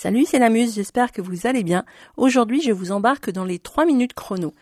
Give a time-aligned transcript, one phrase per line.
[0.00, 1.84] Salut, c'est la Muse, j'espère que vous allez bien.
[2.16, 4.54] Aujourd'hui, je vous embarque dans les 3 minutes chrono.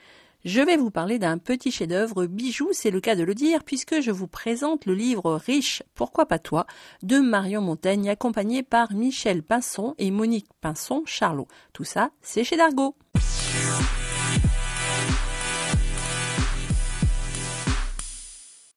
[0.46, 4.00] Je vais vous parler d'un petit chef-d'œuvre bijou, c'est le cas de le dire, puisque
[4.00, 6.64] je vous présente le livre Riche, pourquoi pas toi,
[7.02, 11.48] de Marion Montaigne, accompagné par Michel Pinson et Monique Pinson Charlot.
[11.74, 12.94] Tout ça, c'est chez Dargo.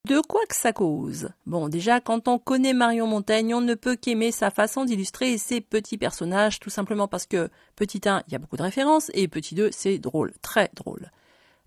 [0.09, 3.95] De quoi que ça cause Bon, déjà, quand on connaît Marion Montaigne, on ne peut
[3.95, 8.35] qu'aimer sa façon d'illustrer ses petits personnages, tout simplement parce que, petit 1, il y
[8.35, 11.11] a beaucoup de références, et petit 2, c'est drôle, très drôle.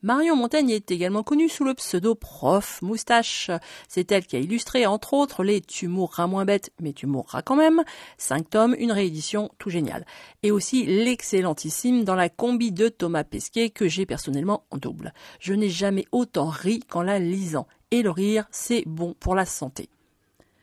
[0.02, 3.52] Marion Montaigne est également connue sous le pseudo Prof Moustache.
[3.86, 7.42] C'est elle qui a illustré entre autres les Tu mourras moins bête, mais tu mourras
[7.42, 7.84] quand même,
[8.18, 10.04] cinq tomes, une réédition, tout génial.
[10.42, 15.14] Et aussi l'excellentissime dans la combi de Thomas Pesquet que j'ai personnellement en double.
[15.38, 17.68] Je n'ai jamais autant ri qu'en la lisant.
[17.92, 19.90] Et le rire, c'est bon pour la santé.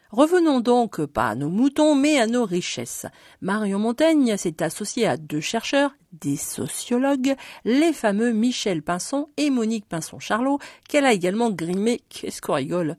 [0.09, 3.05] Revenons donc pas à nos moutons, mais à nos richesses.
[3.41, 9.87] Marion Montaigne s'est associée à deux chercheurs, des sociologues, les fameux Michel Pinson et Monique
[9.87, 12.01] Pinson-Charlot, qu'elle a également grimé.
[12.09, 12.97] Qu'est-ce qu'on rigole?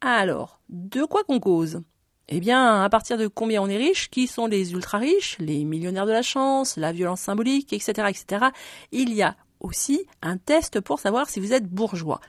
[0.00, 1.82] Alors, de quoi qu'on cause?
[2.28, 5.64] Eh bien, à partir de combien on est riche, qui sont les ultra riches, les
[5.64, 8.46] millionnaires de la chance, la violence symbolique, etc., etc.,
[8.90, 12.20] il y a aussi un test pour savoir si vous êtes bourgeois.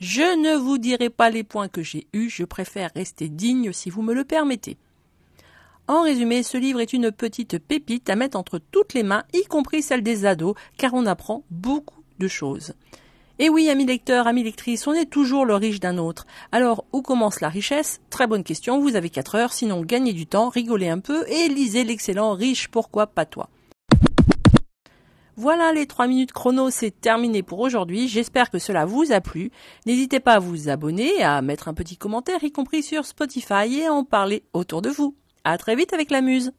[0.00, 3.90] Je ne vous dirai pas les points que j'ai eus, je préfère rester digne si
[3.90, 4.76] vous me le permettez.
[5.88, 9.42] En résumé, ce livre est une petite pépite à mettre entre toutes les mains, y
[9.46, 12.74] compris celle des ados, car on apprend beaucoup de choses.
[13.40, 16.28] Et oui, amis lecteurs, amis lectrices, on est toujours le riche d'un autre.
[16.52, 18.00] Alors, où commence la richesse?
[18.08, 21.48] Très bonne question, vous avez 4 heures, sinon gagnez du temps, rigolez un peu et
[21.48, 23.48] lisez l'excellent Riche, pourquoi pas toi?
[25.38, 28.08] Voilà, les 3 minutes chrono, c'est terminé pour aujourd'hui.
[28.08, 29.52] J'espère que cela vous a plu.
[29.86, 33.86] N'hésitez pas à vous abonner, à mettre un petit commentaire, y compris sur Spotify, et
[33.86, 35.14] à en parler autour de vous.
[35.44, 36.50] À très vite avec la muse.